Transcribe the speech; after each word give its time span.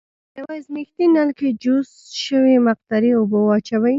په 0.33 0.37
یوه 0.41 0.51
ازمیښتي 0.59 1.05
نل 1.15 1.29
کې 1.39 1.47
جوش 1.63 1.89
شوې 2.25 2.55
مقطرې 2.67 3.11
اوبه 3.17 3.39
واچوئ. 3.43 3.89